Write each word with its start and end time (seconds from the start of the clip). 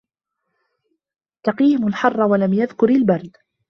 تَقِيهِمْ 1.45 1.87
الْحَرَّ 1.87 2.21
وَلَمْ 2.21 2.53
يَذْكُرْ 2.53 2.89
الْبَرْدَ 2.89 3.35